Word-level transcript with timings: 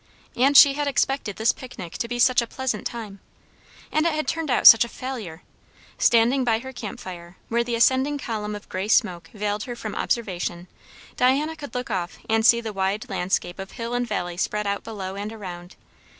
And 0.35 0.57
she 0.57 0.73
had 0.73 0.87
expected 0.87 1.35
this 1.35 1.51
picnic 1.53 1.95
to 1.99 2.07
be 2.07 2.17
such 2.17 2.41
a 2.41 2.47
pleasant 2.47 2.87
time! 2.87 3.19
And 3.91 4.07
it 4.07 4.15
had 4.15 4.27
turned 4.27 4.49
out 4.49 4.65
such 4.65 4.83
a 4.83 4.89
failure. 4.89 5.43
Standing 5.99 6.43
by 6.43 6.57
her 6.57 6.73
camp 6.73 6.99
fire, 6.99 7.37
where 7.49 7.63
the 7.63 7.75
ascending 7.75 8.17
column 8.17 8.55
of 8.55 8.67
grey 8.67 8.87
smoke 8.87 9.29
veiled 9.31 9.65
her 9.65 9.75
from 9.75 9.93
observation, 9.93 10.67
Diana 11.17 11.55
could 11.55 11.75
look 11.75 11.91
off 11.91 12.17
and 12.27 12.43
see 12.43 12.61
the 12.61 12.73
wide 12.73 13.07
landscape 13.11 13.59
of 13.59 13.73
hill 13.73 13.93
and 13.93 14.07
valley 14.07 14.37
spread 14.37 14.65
out 14.65 14.83
below 14.83 15.13
and 15.15 15.31
around. 15.31 15.75